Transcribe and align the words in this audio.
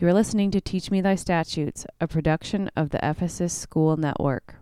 You're 0.00 0.14
listening 0.14 0.50
to 0.52 0.62
Teach 0.62 0.90
Me 0.90 1.02
Thy 1.02 1.14
Statutes, 1.14 1.86
a 2.00 2.08
production 2.08 2.70
of 2.74 2.88
the 2.88 3.06
Ephesus 3.06 3.52
School 3.52 3.98
Network. 3.98 4.54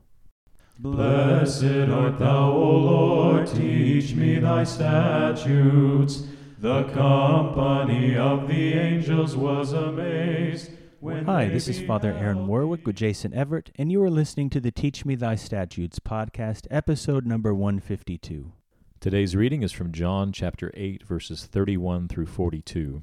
Blessed 0.80 1.62
art 1.62 2.18
thou, 2.18 2.50
O 2.50 2.76
Lord, 2.76 3.46
teach 3.46 4.16
me 4.16 4.40
thy 4.40 4.64
statutes. 4.64 6.24
The 6.58 6.82
company 6.88 8.16
of 8.16 8.48
the 8.48 8.72
angels 8.72 9.36
was 9.36 9.72
amazed. 9.72 10.72
When 10.98 11.26
Hi, 11.26 11.48
this 11.48 11.68
is 11.68 11.80
Father 11.82 12.12
Aaron 12.12 12.48
Warwick 12.48 12.84
with 12.84 12.96
Jason 12.96 13.32
Everett, 13.32 13.70
and 13.76 13.92
you 13.92 14.02
are 14.02 14.10
listening 14.10 14.50
to 14.50 14.60
the 14.60 14.72
Teach 14.72 15.04
Me 15.04 15.14
Thy 15.14 15.36
Statutes 15.36 16.00
podcast, 16.00 16.66
episode 16.68 17.24
number 17.24 17.54
152. 17.54 18.50
Today's 18.98 19.36
reading 19.36 19.62
is 19.62 19.70
from 19.70 19.92
John 19.92 20.32
chapter 20.32 20.72
8, 20.74 21.04
verses 21.04 21.44
31 21.44 22.08
through 22.08 22.26
42. 22.26 23.02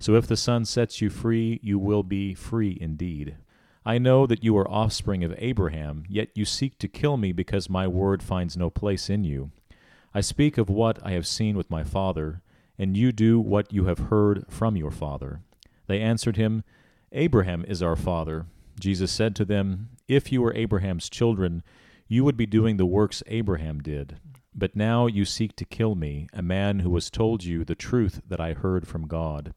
So 0.00 0.14
if 0.14 0.26
the 0.26 0.36
Son 0.36 0.64
sets 0.64 1.02
you 1.02 1.10
free, 1.10 1.60
you 1.62 1.78
will 1.78 2.02
be 2.02 2.32
free 2.32 2.76
indeed. 2.80 3.36
I 3.84 3.98
know 3.98 4.26
that 4.26 4.42
you 4.42 4.56
are 4.56 4.70
offspring 4.70 5.22
of 5.22 5.34
Abraham, 5.36 6.04
yet 6.08 6.30
you 6.34 6.46
seek 6.46 6.78
to 6.78 6.88
kill 6.88 7.18
me 7.18 7.32
because 7.32 7.68
my 7.68 7.86
word 7.86 8.22
finds 8.22 8.56
no 8.56 8.70
place 8.70 9.10
in 9.10 9.24
you. 9.24 9.50
I 10.14 10.22
speak 10.22 10.56
of 10.56 10.70
what 10.70 10.98
I 11.04 11.12
have 11.12 11.26
seen 11.26 11.54
with 11.56 11.70
my 11.70 11.84
father, 11.84 12.40
and 12.78 12.96
you 12.96 13.12
do 13.12 13.38
what 13.38 13.72
you 13.74 13.84
have 13.84 13.98
heard 14.10 14.46
from 14.48 14.74
your 14.74 14.90
father. 14.90 15.42
They 15.86 16.00
answered 16.00 16.36
him, 16.36 16.64
Abraham 17.12 17.64
is 17.68 17.82
our 17.82 17.96
father. 17.96 18.46
Jesus 18.78 19.12
said 19.12 19.36
to 19.36 19.44
them, 19.44 19.90
If 20.08 20.32
you 20.32 20.40
were 20.40 20.54
Abraham's 20.54 21.10
children, 21.10 21.62
you 22.08 22.24
would 22.24 22.38
be 22.38 22.46
doing 22.46 22.78
the 22.78 22.86
works 22.86 23.22
Abraham 23.26 23.80
did. 23.80 24.16
But 24.54 24.74
now 24.74 25.06
you 25.06 25.26
seek 25.26 25.56
to 25.56 25.64
kill 25.66 25.94
me, 25.94 26.26
a 26.32 26.42
man 26.42 26.80
who 26.80 26.94
has 26.94 27.10
told 27.10 27.44
you 27.44 27.64
the 27.64 27.74
truth 27.74 28.22
that 28.26 28.40
I 28.40 28.54
heard 28.54 28.88
from 28.88 29.06
God. 29.06 29.52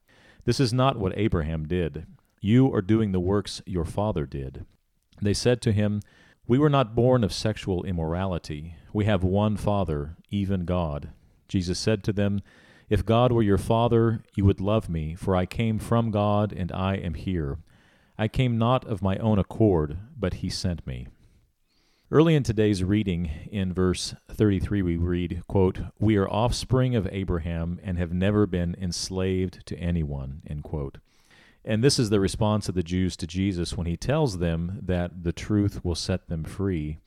This 0.45 0.59
is 0.59 0.73
not 0.73 0.97
what 0.97 1.17
Abraham 1.17 1.67
did. 1.67 2.05
You 2.41 2.73
are 2.73 2.81
doing 2.81 3.11
the 3.11 3.19
works 3.19 3.61
your 3.65 3.85
father 3.85 4.25
did. 4.25 4.65
They 5.21 5.33
said 5.33 5.61
to 5.61 5.71
him, 5.71 6.01
We 6.47 6.59
were 6.59 6.69
not 6.69 6.95
born 6.95 7.23
of 7.23 7.31
sexual 7.31 7.83
immorality. 7.83 8.75
We 8.91 9.05
have 9.05 9.23
one 9.23 9.55
Father, 9.55 10.17
even 10.29 10.65
God. 10.65 11.11
Jesus 11.47 11.79
said 11.79 12.03
to 12.03 12.13
them, 12.13 12.41
If 12.89 13.05
God 13.05 13.31
were 13.31 13.41
your 13.41 13.57
Father, 13.57 14.23
you 14.35 14.43
would 14.43 14.59
love 14.59 14.89
me, 14.89 15.15
for 15.15 15.35
I 15.35 15.45
came 15.45 15.79
from 15.79 16.11
God, 16.11 16.51
and 16.51 16.71
I 16.71 16.95
am 16.95 17.13
here. 17.13 17.59
I 18.17 18.27
came 18.27 18.57
not 18.57 18.85
of 18.85 19.01
my 19.01 19.17
own 19.17 19.39
accord, 19.39 19.97
but 20.19 20.35
he 20.35 20.49
sent 20.49 20.85
me. 20.85 21.07
Early 22.13 22.35
in 22.35 22.43
today's 22.43 22.83
reading, 22.83 23.31
in 23.51 23.73
verse 23.73 24.13
33, 24.29 24.83
we 24.83 24.97
read, 24.97 25.41
quote, 25.47 25.79
We 25.97 26.15
are 26.17 26.29
offspring 26.29 26.95
of 26.95 27.09
Abraham 27.11 27.79
and 27.83 27.97
have 27.97 28.13
never 28.13 28.45
been 28.45 28.75
enslaved 28.79 29.65
to 29.65 29.75
anyone, 29.79 30.43
end 30.47 30.61
quote. 30.61 30.99
And 31.65 31.83
this 31.83 31.97
is 31.97 32.11
the 32.11 32.19
response 32.19 32.69
of 32.69 32.75
the 32.75 32.83
Jews 32.83 33.17
to 33.17 33.25
Jesus 33.25 33.75
when 33.75 33.87
he 33.87 33.97
tells 33.97 34.37
them 34.37 34.77
that 34.83 35.23
the 35.23 35.33
truth 35.33 35.83
will 35.83 35.95
set 35.95 36.29
them 36.29 36.43
free. 36.43 36.99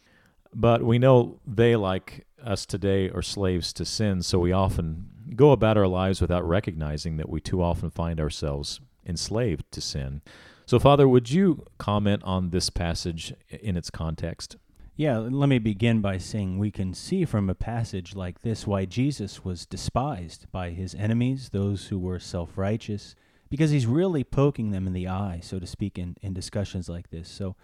But 0.52 0.82
we 0.82 0.98
know 0.98 1.38
they, 1.46 1.76
like 1.76 2.26
us 2.44 2.66
today, 2.66 3.08
are 3.08 3.22
slaves 3.22 3.72
to 3.74 3.84
sin, 3.84 4.22
so 4.22 4.40
we 4.40 4.50
often 4.50 5.06
go 5.36 5.52
about 5.52 5.76
our 5.76 5.86
lives 5.86 6.20
without 6.20 6.44
recognizing 6.48 7.16
that 7.18 7.28
we 7.28 7.40
too 7.40 7.62
often 7.62 7.90
find 7.90 8.18
ourselves 8.18 8.80
enslaved 9.06 9.70
to 9.70 9.80
sin. 9.80 10.20
So, 10.66 10.80
Father, 10.80 11.06
would 11.06 11.30
you 11.30 11.64
comment 11.78 12.24
on 12.24 12.50
this 12.50 12.70
passage 12.70 13.32
in 13.48 13.76
its 13.76 13.88
context? 13.88 14.56
Yeah, 14.98 15.18
let 15.18 15.50
me 15.50 15.58
begin 15.58 16.00
by 16.00 16.16
saying 16.16 16.58
we 16.58 16.70
can 16.70 16.94
see 16.94 17.26
from 17.26 17.50
a 17.50 17.54
passage 17.54 18.16
like 18.16 18.40
this 18.40 18.66
why 18.66 18.86
Jesus 18.86 19.44
was 19.44 19.66
despised 19.66 20.50
by 20.50 20.70
his 20.70 20.94
enemies, 20.94 21.50
those 21.50 21.88
who 21.88 21.98
were 21.98 22.18
self 22.18 22.56
righteous, 22.56 23.14
because 23.50 23.72
he's 23.72 23.84
really 23.84 24.24
poking 24.24 24.70
them 24.70 24.86
in 24.86 24.94
the 24.94 25.06
eye, 25.06 25.40
so 25.42 25.58
to 25.58 25.66
speak, 25.66 25.98
in, 25.98 26.16
in 26.22 26.32
discussions 26.32 26.88
like 26.88 27.10
this. 27.10 27.28
So 27.28 27.56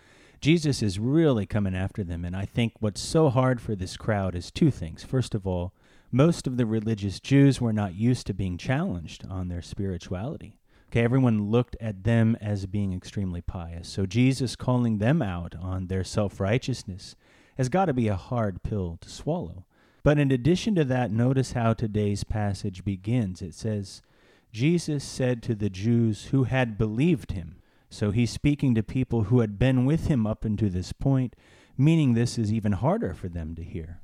Jesus 0.43 0.82
is 0.82 0.98
really 0.98 1.47
coming 1.47 1.75
after 1.75 2.04
them. 2.04 2.22
And 2.26 2.37
I 2.37 2.44
think 2.44 2.75
what's 2.81 3.00
so 3.00 3.31
hard 3.31 3.62
for 3.62 3.75
this 3.75 3.97
crowd 3.97 4.34
is 4.34 4.50
two 4.50 4.70
things. 4.70 5.03
First 5.03 5.34
of 5.34 5.47
all, 5.47 5.72
most 6.10 6.47
of 6.47 6.59
the 6.59 6.66
religious 6.66 7.19
Jews 7.19 7.62
were 7.62 7.72
not 7.72 7.94
used 7.94 8.26
to 8.26 8.34
being 8.34 8.59
challenged 8.59 9.25
on 9.26 9.49
their 9.49 9.62
spirituality. 9.62 10.59
Okay, 10.92 11.04
everyone 11.04 11.50
looked 11.50 11.75
at 11.80 12.04
them 12.04 12.36
as 12.38 12.66
being 12.66 12.92
extremely 12.92 13.41
pious. 13.41 13.88
So 13.88 14.04
Jesus 14.04 14.54
calling 14.54 14.98
them 14.98 15.22
out 15.22 15.54
on 15.58 15.86
their 15.86 16.04
self 16.04 16.38
righteousness 16.38 17.16
has 17.56 17.70
got 17.70 17.86
to 17.86 17.94
be 17.94 18.08
a 18.08 18.14
hard 18.14 18.62
pill 18.62 18.98
to 19.00 19.08
swallow. 19.08 19.64
But 20.02 20.19
in 20.19 20.31
addition 20.31 20.75
to 20.75 20.84
that, 20.84 21.10
notice 21.10 21.52
how 21.52 21.72
today's 21.72 22.25
passage 22.25 22.84
begins. 22.84 23.41
It 23.41 23.54
says, 23.54 24.02
Jesus 24.52 25.02
said 25.02 25.42
to 25.44 25.54
the 25.54 25.70
Jews 25.70 26.26
who 26.26 26.44
had 26.44 26.76
believed 26.76 27.32
him. 27.32 27.62
So 27.88 28.10
he's 28.10 28.31
speaking 28.31 28.75
to 28.75 28.82
people 28.82 29.25
who 29.25 29.41
had 29.41 29.58
been 29.58 29.86
with 29.86 30.08
him 30.08 30.26
up 30.26 30.44
until 30.44 30.69
this 30.69 30.92
point, 30.92 31.34
meaning 31.78 32.12
this 32.12 32.36
is 32.36 32.52
even 32.52 32.72
harder 32.72 33.14
for 33.14 33.31
them 33.31 33.54
to 33.54 33.64
hear. 33.64 34.02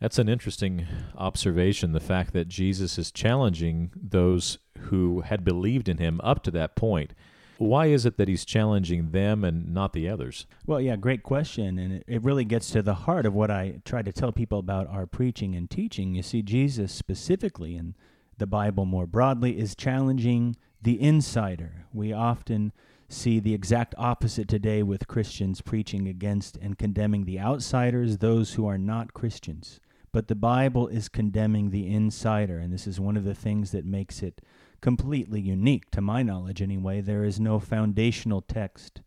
That's 0.00 0.18
an 0.18 0.28
interesting 0.28 0.84
observation 1.16 1.92
the 1.92 2.00
fact 2.00 2.32
that 2.32 2.48
Jesus 2.48 2.98
is 2.98 3.12
challenging 3.12 3.92
those 3.94 4.58
who 4.78 5.22
had 5.22 5.44
believed 5.44 5.88
in 5.88 5.98
him 5.98 6.20
up 6.22 6.42
to 6.44 6.50
that 6.52 6.76
point. 6.76 7.12
Why 7.58 7.86
is 7.86 8.04
it 8.04 8.16
that 8.16 8.28
he's 8.28 8.44
challenging 8.44 9.10
them 9.10 9.44
and 9.44 9.72
not 9.72 9.92
the 9.92 10.08
others? 10.08 10.46
Well, 10.66 10.80
yeah, 10.80 10.96
great 10.96 11.22
question. 11.22 11.78
And 11.78 12.04
it, 12.06 12.22
really 12.22 12.44
gets 12.44 12.70
to 12.70 12.82
the 12.82 12.94
heart 12.94 13.26
of 13.26 13.34
what 13.34 13.50
I 13.50 13.80
try 13.84 14.02
to 14.02 14.12
tell 14.12 14.32
people 14.32 14.58
about 14.58 14.88
our 14.88 15.06
preaching 15.06 15.54
and 15.54 15.70
teaching. 15.70 16.14
You 16.14 16.22
see, 16.22 16.42
Jesus 16.42 16.92
specifically, 16.92 17.76
and 17.76 17.94
the 18.38 18.46
Bible 18.46 18.84
more 18.84 19.06
broadly, 19.06 19.58
is 19.58 19.76
challenging 19.76 20.56
the 20.82 21.00
insider. 21.00 21.86
We 21.92 22.12
often 22.12 22.72
see 23.08 23.38
the 23.38 23.54
exact 23.54 23.94
opposite 23.96 24.48
today 24.48 24.82
with 24.82 25.06
Christians 25.06 25.60
preaching 25.60 26.08
against 26.08 26.56
and 26.56 26.76
condemning 26.76 27.24
the 27.24 27.38
outsiders, 27.38 28.18
those 28.18 28.54
who 28.54 28.66
are 28.66 28.78
not 28.78 29.14
Christians. 29.14 29.80
But 30.12 30.28
the 30.28 30.34
Bible 30.34 30.88
is 30.88 31.08
condemning 31.08 31.70
the 31.70 31.92
insider, 31.92 32.58
and 32.58 32.72
this 32.72 32.86
is 32.86 33.00
one 33.00 33.16
of 33.16 33.24
the 33.24 33.34
things 33.34 33.72
that 33.72 33.84
makes 33.84 34.22
it 34.22 34.40
completely 34.84 35.40
unique, 35.40 35.90
to 35.90 36.02
my 36.02 36.22
knowledge 36.22 36.60
anyway. 36.60 37.00
There 37.00 37.24
is 37.24 37.40
no 37.40 37.58
foundational 37.58 38.42
text 38.42 39.00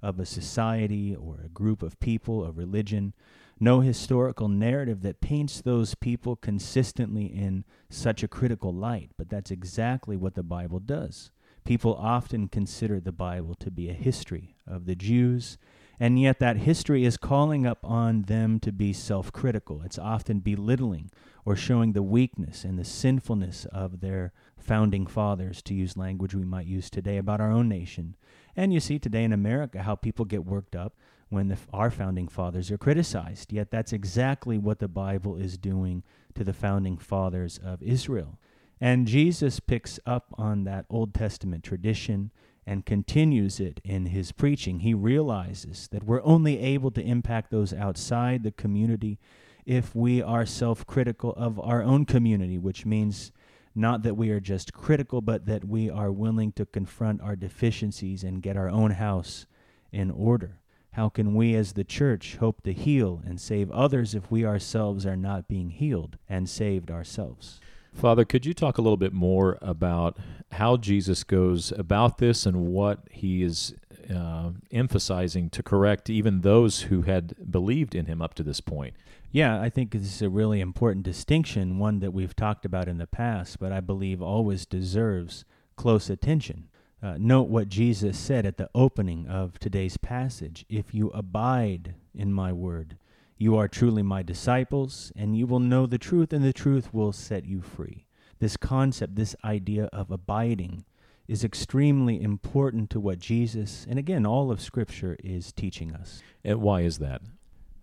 of 0.00 0.20
a 0.20 0.24
society 0.24 1.12
or 1.12 1.40
a 1.44 1.48
group 1.48 1.82
of 1.82 1.98
people, 1.98 2.44
a 2.44 2.52
religion, 2.52 3.14
no 3.58 3.80
historical 3.80 4.46
narrative 4.46 5.02
that 5.02 5.20
paints 5.20 5.60
those 5.60 5.96
people 5.96 6.36
consistently 6.36 7.26
in 7.26 7.64
such 7.90 8.22
a 8.22 8.28
critical 8.28 8.72
light. 8.72 9.10
But 9.18 9.28
that's 9.28 9.50
exactly 9.50 10.16
what 10.16 10.36
the 10.36 10.44
Bible 10.44 10.78
does. 10.78 11.32
People 11.64 11.96
often 11.96 12.46
consider 12.46 13.00
the 13.00 13.10
Bible 13.10 13.56
to 13.56 13.72
be 13.72 13.90
a 13.90 13.92
history 13.92 14.54
of 14.68 14.86
the 14.86 14.94
Jews, 14.94 15.58
and 16.00 16.20
yet 16.20 16.38
that 16.40 16.58
history 16.58 17.04
is 17.04 17.16
calling 17.16 17.66
up 17.66 17.78
on 17.84 18.22
them 18.22 18.58
to 18.60 18.72
be 18.72 18.92
self 18.92 19.32
critical. 19.32 19.82
It's 19.82 19.98
often 19.98 20.40
belittling 20.40 21.10
or 21.44 21.56
showing 21.56 21.92
the 21.92 22.02
weakness 22.02 22.64
and 22.64 22.78
the 22.78 22.84
sinfulness 22.84 23.66
of 23.66 24.00
their 24.00 24.32
founding 24.58 25.06
fathers, 25.06 25.60
to 25.62 25.74
use 25.74 25.96
language 25.96 26.34
we 26.34 26.44
might 26.44 26.66
use 26.66 26.88
today 26.88 27.18
about 27.18 27.40
our 27.40 27.52
own 27.52 27.68
nation. 27.68 28.16
And 28.56 28.72
you 28.72 28.80
see 28.80 28.98
today 28.98 29.24
in 29.24 29.32
America 29.32 29.82
how 29.82 29.94
people 29.94 30.24
get 30.24 30.44
worked 30.44 30.74
up 30.74 30.94
when 31.28 31.48
the, 31.48 31.58
our 31.72 31.90
founding 31.90 32.28
fathers 32.28 32.70
are 32.70 32.78
criticized. 32.78 33.52
Yet 33.52 33.70
that's 33.70 33.92
exactly 33.92 34.56
what 34.56 34.78
the 34.78 34.88
Bible 34.88 35.36
is 35.36 35.58
doing 35.58 36.02
to 36.34 36.44
the 36.44 36.52
founding 36.52 36.96
fathers 36.96 37.58
of 37.62 37.82
Israel. 37.82 38.38
And 38.80 39.06
Jesus 39.06 39.60
picks 39.60 40.00
up 40.06 40.26
on 40.36 40.64
that 40.64 40.86
Old 40.88 41.14
Testament 41.14 41.62
tradition 41.64 42.30
and 42.66 42.86
continues 42.86 43.60
it 43.60 43.80
in 43.84 44.06
his 44.06 44.32
preaching. 44.32 44.80
He 44.80 44.94
realizes 44.94 45.88
that 45.88 46.04
we're 46.04 46.22
only 46.22 46.58
able 46.58 46.90
to 46.92 47.02
impact 47.02 47.50
those 47.50 47.72
outside 47.72 48.42
the 48.42 48.52
community 48.52 49.18
if 49.66 49.94
we 49.94 50.22
are 50.22 50.46
self 50.46 50.86
critical 50.86 51.32
of 51.36 51.58
our 51.60 51.82
own 51.82 52.04
community, 52.04 52.58
which 52.58 52.86
means 52.86 53.32
not 53.74 54.02
that 54.02 54.16
we 54.16 54.30
are 54.30 54.40
just 54.40 54.72
critical, 54.72 55.20
but 55.20 55.46
that 55.46 55.64
we 55.64 55.90
are 55.90 56.12
willing 56.12 56.52
to 56.52 56.66
confront 56.66 57.20
our 57.20 57.34
deficiencies 57.34 58.22
and 58.22 58.42
get 58.42 58.56
our 58.56 58.68
own 58.68 58.92
house 58.92 59.46
in 59.92 60.10
order. 60.10 60.58
How 60.92 61.08
can 61.08 61.34
we 61.34 61.56
as 61.56 61.72
the 61.72 61.82
church 61.82 62.36
hope 62.36 62.62
to 62.62 62.72
heal 62.72 63.20
and 63.26 63.40
save 63.40 63.68
others 63.72 64.14
if 64.14 64.30
we 64.30 64.44
ourselves 64.46 65.04
are 65.04 65.16
not 65.16 65.48
being 65.48 65.70
healed 65.70 66.18
and 66.28 66.48
saved 66.48 66.88
ourselves? 66.88 67.60
Father, 67.94 68.24
could 68.24 68.44
you 68.44 68.52
talk 68.52 68.76
a 68.76 68.82
little 68.82 68.96
bit 68.96 69.12
more 69.12 69.56
about 69.62 70.18
how 70.52 70.76
Jesus 70.76 71.24
goes 71.24 71.72
about 71.72 72.18
this 72.18 72.44
and 72.44 72.66
what 72.66 73.00
he 73.10 73.42
is 73.42 73.74
uh, 74.14 74.50
emphasizing 74.70 75.48
to 75.50 75.62
correct 75.62 76.10
even 76.10 76.42
those 76.42 76.82
who 76.82 77.02
had 77.02 77.34
believed 77.50 77.94
in 77.94 78.06
him 78.06 78.20
up 78.20 78.34
to 78.34 78.42
this 78.42 78.60
point? 78.60 78.94
Yeah, 79.30 79.60
I 79.60 79.68
think 79.68 79.92
this 79.92 80.02
is 80.02 80.22
a 80.22 80.28
really 80.28 80.60
important 80.60 81.04
distinction, 81.04 81.78
one 81.78 82.00
that 82.00 82.12
we've 82.12 82.36
talked 82.36 82.64
about 82.64 82.88
in 82.88 82.98
the 82.98 83.06
past, 83.06 83.58
but 83.58 83.72
I 83.72 83.80
believe 83.80 84.20
always 84.20 84.66
deserves 84.66 85.44
close 85.76 86.10
attention. 86.10 86.68
Uh, 87.02 87.16
note 87.18 87.48
what 87.48 87.68
Jesus 87.68 88.18
said 88.18 88.46
at 88.46 88.56
the 88.56 88.70
opening 88.74 89.26
of 89.26 89.58
today's 89.58 89.96
passage 89.96 90.64
If 90.68 90.94
you 90.94 91.10
abide 91.10 91.94
in 92.14 92.32
my 92.32 92.52
word, 92.52 92.96
you 93.36 93.56
are 93.56 93.68
truly 93.68 94.02
my 94.02 94.22
disciples, 94.22 95.12
and 95.16 95.36
you 95.36 95.46
will 95.46 95.60
know 95.60 95.86
the 95.86 95.98
truth, 95.98 96.32
and 96.32 96.44
the 96.44 96.52
truth 96.52 96.94
will 96.94 97.12
set 97.12 97.44
you 97.44 97.60
free. 97.60 98.06
This 98.38 98.56
concept, 98.56 99.16
this 99.16 99.34
idea 99.44 99.88
of 99.92 100.10
abiding, 100.10 100.84
is 101.26 101.42
extremely 101.42 102.22
important 102.22 102.90
to 102.90 103.00
what 103.00 103.18
Jesus, 103.18 103.86
and 103.88 103.98
again, 103.98 104.26
all 104.26 104.50
of 104.50 104.60
Scripture, 104.60 105.16
is 105.24 105.52
teaching 105.52 105.92
us. 105.92 106.22
And 106.44 106.60
why 106.60 106.82
is 106.82 106.98
that? 106.98 107.22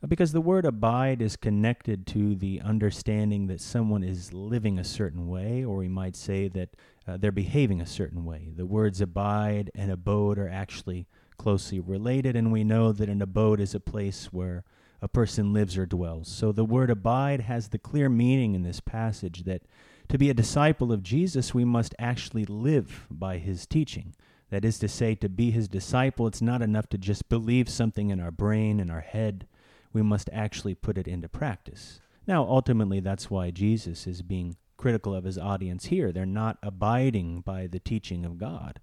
Because 0.07 0.31
the 0.31 0.41
word 0.41 0.65
abide 0.65 1.21
is 1.21 1.35
connected 1.35 2.07
to 2.07 2.35
the 2.35 2.61
understanding 2.61 3.47
that 3.47 3.61
someone 3.61 4.03
is 4.03 4.33
living 4.33 4.79
a 4.79 4.83
certain 4.83 5.27
way, 5.27 5.63
or 5.63 5.77
we 5.77 5.87
might 5.87 6.15
say 6.15 6.47
that 6.49 6.69
uh, 7.07 7.17
they're 7.17 7.31
behaving 7.31 7.81
a 7.81 7.85
certain 7.85 8.25
way. 8.25 8.51
The 8.55 8.65
words 8.65 9.01
abide 9.01 9.69
and 9.75 9.91
abode 9.91 10.39
are 10.39 10.49
actually 10.49 11.07
closely 11.37 11.79
related, 11.79 12.35
and 12.35 12.51
we 12.51 12.63
know 12.63 12.91
that 12.91 13.09
an 13.09 13.21
abode 13.21 13.59
is 13.59 13.75
a 13.75 13.79
place 13.79 14.25
where 14.31 14.63
a 15.01 15.07
person 15.07 15.53
lives 15.53 15.77
or 15.77 15.85
dwells. 15.85 16.27
So 16.27 16.51
the 16.51 16.65
word 16.65 16.89
abide 16.89 17.41
has 17.41 17.69
the 17.69 17.77
clear 17.77 18.09
meaning 18.09 18.53
in 18.55 18.63
this 18.63 18.79
passage 18.79 19.43
that 19.45 19.63
to 20.09 20.17
be 20.17 20.29
a 20.29 20.33
disciple 20.33 20.91
of 20.91 21.03
Jesus, 21.03 21.53
we 21.53 21.65
must 21.65 21.95
actually 21.97 22.45
live 22.45 23.07
by 23.09 23.37
his 23.37 23.65
teaching. 23.65 24.13
That 24.49 24.65
is 24.65 24.77
to 24.79 24.89
say, 24.89 25.15
to 25.15 25.29
be 25.29 25.51
his 25.51 25.69
disciple, 25.69 26.27
it's 26.27 26.41
not 26.41 26.61
enough 26.61 26.87
to 26.89 26.97
just 26.97 27.29
believe 27.29 27.69
something 27.69 28.09
in 28.09 28.19
our 28.19 28.31
brain, 28.31 28.81
in 28.81 28.89
our 28.89 28.99
head. 28.99 29.47
We 29.93 30.01
must 30.01 30.29
actually 30.33 30.75
put 30.75 30.97
it 30.97 31.07
into 31.07 31.29
practice. 31.29 32.01
Now, 32.27 32.43
ultimately, 32.43 32.99
that's 32.99 33.31
why 33.31 33.51
Jesus 33.51 34.05
is 34.05 34.21
being 34.21 34.57
critical 34.75 35.15
of 35.15 35.23
his 35.23 35.37
audience 35.37 35.85
here. 35.85 36.11
They're 36.11 36.25
not 36.25 36.57
abiding 36.61 37.41
by 37.41 37.67
the 37.67 37.79
teaching 37.79 38.25
of 38.25 38.37
God. 38.37 38.81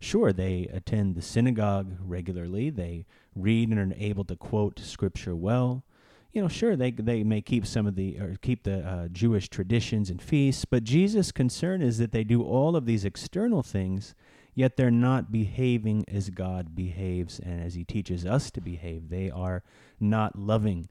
Sure, 0.00 0.32
they 0.32 0.66
attend 0.72 1.14
the 1.14 1.22
synagogue 1.22 1.92
regularly, 2.00 2.70
they 2.70 3.04
read 3.36 3.68
and 3.68 3.78
are 3.78 3.96
able 3.98 4.24
to 4.24 4.34
quote 4.34 4.80
scripture 4.80 5.36
well. 5.36 5.84
You 6.32 6.40
know, 6.40 6.48
sure, 6.48 6.74
they, 6.74 6.90
they 6.90 7.22
may 7.22 7.42
keep 7.42 7.66
some 7.66 7.86
of 7.86 7.96
the, 7.96 8.18
or 8.18 8.36
keep 8.40 8.62
the 8.62 8.78
uh, 8.80 9.08
Jewish 9.08 9.48
traditions 9.50 10.08
and 10.08 10.22
feasts, 10.22 10.64
but 10.64 10.84
Jesus' 10.84 11.32
concern 11.32 11.82
is 11.82 11.98
that 11.98 12.12
they 12.12 12.24
do 12.24 12.42
all 12.42 12.76
of 12.76 12.86
these 12.86 13.04
external 13.04 13.62
things, 13.62 14.14
yet 14.54 14.76
they're 14.76 14.90
not 14.90 15.30
behaving 15.30 16.04
as 16.08 16.30
God 16.30 16.74
behaves 16.74 17.38
and 17.38 17.60
as 17.60 17.74
He 17.74 17.84
teaches 17.84 18.24
us 18.24 18.50
to 18.52 18.60
behave. 18.60 19.10
They 19.10 19.30
are 19.30 19.62
not 19.98 20.38
loving 20.38 20.88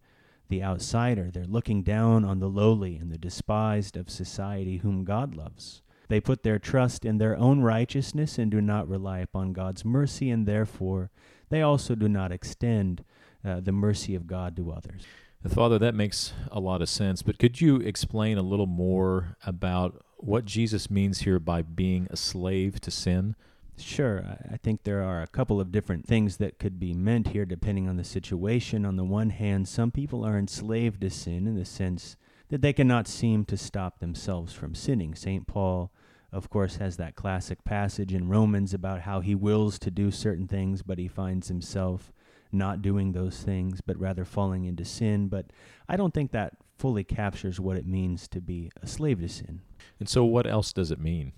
the 0.50 0.62
outsider. 0.63 1.31
They're 1.31 1.45
looking 1.45 1.83
down 1.83 2.25
on 2.25 2.39
the 2.39 2.50
lowly 2.50 2.97
and 2.97 3.12
the 3.12 3.17
despised 3.17 3.97
of 3.97 4.09
society 4.09 4.77
whom 4.77 5.03
God 5.03 5.35
loves. 5.35 5.81
They 6.09 6.19
put 6.19 6.44
their 6.44 6.59
trust 6.59 7.06
in 7.06 7.19
their 7.19 7.38
own 7.38 7.61
righteousness 7.61 8.38
and 8.38 8.51
do 8.51 8.59
not 8.61 8.89
rely 8.89 9.19
upon 9.19 9.53
God's 9.53 9.85
mercy, 9.85 10.29
and 10.29 10.45
therefore 10.45 11.11
they 11.50 11.61
also 11.61 11.95
do 11.95 12.09
not 12.09 12.31
extend 12.31 13.03
uh, 13.45 13.61
the 13.61 13.71
mercy 13.71 14.15
of 14.15 14.27
God 14.27 14.56
to 14.57 14.71
others. 14.71 15.03
Father, 15.47 15.79
that 15.79 15.95
makes 15.95 16.33
a 16.51 16.59
lot 16.59 16.81
of 16.81 16.89
sense, 16.89 17.21
but 17.21 17.39
could 17.39 17.61
you 17.61 17.77
explain 17.77 18.38
a 18.38 18.41
little 18.41 18.65
more 18.65 19.38
about 19.45 20.03
what 20.17 20.44
Jesus 20.44 20.91
means 20.91 21.19
here 21.19 21.39
by 21.39 21.61
being 21.61 22.07
a 22.09 22.17
slave 22.17 22.81
to 22.81 22.91
sin? 22.91 23.35
Sure. 23.77 24.38
I 24.51 24.57
think 24.57 24.83
there 24.83 25.01
are 25.01 25.21
a 25.21 25.27
couple 25.27 25.62
of 25.62 25.71
different 25.71 26.05
things 26.05 26.38
that 26.38 26.59
could 26.59 26.77
be 26.77 26.94
meant 26.94 27.29
here 27.29 27.45
depending 27.45 27.88
on 27.88 27.95
the 27.95 28.03
situation. 28.03 28.85
On 28.85 28.97
the 28.97 29.05
one 29.05 29.29
hand, 29.29 29.69
some 29.69 29.91
people 29.91 30.25
are 30.25 30.38
enslaved 30.38 31.00
to 31.01 31.09
sin 31.09 31.47
in 31.47 31.55
the 31.55 31.63
sense 31.63 32.17
that 32.50 32.62
they 32.62 32.73
cannot 32.73 33.07
seem 33.07 33.45
to 33.45 33.55
stop 33.55 34.00
themselves 34.00 34.53
from 34.53 34.75
sinning. 34.75 35.15
St. 35.15 35.47
Paul, 35.47 35.91
of 36.31 36.49
course, 36.49 36.77
has 36.77 36.97
that 36.97 37.15
classic 37.15 37.63
passage 37.63 38.13
in 38.13 38.29
Romans 38.29 38.73
about 38.73 39.01
how 39.01 39.19
he 39.21 39.35
wills 39.35 39.79
to 39.79 39.91
do 39.91 40.11
certain 40.11 40.47
things, 40.47 40.81
but 40.83 40.99
he 40.99 41.07
finds 41.07 41.47
himself 41.47 42.11
not 42.51 42.81
doing 42.81 43.11
those 43.11 43.41
things, 43.41 43.81
but 43.81 43.99
rather 43.99 44.25
falling 44.25 44.65
into 44.65 44.85
sin. 44.85 45.27
But 45.27 45.47
I 45.87 45.95
don't 45.95 46.13
think 46.13 46.31
that 46.31 46.53
fully 46.77 47.03
captures 47.03 47.59
what 47.59 47.77
it 47.77 47.85
means 47.85 48.27
to 48.29 48.41
be 48.41 48.71
a 48.81 48.87
slave 48.87 49.19
to 49.21 49.29
sin. 49.29 49.61
And 49.99 50.07
so, 50.07 50.23
what 50.23 50.47
else 50.47 50.73
does 50.73 50.91
it 50.91 50.99
mean? 50.99 51.33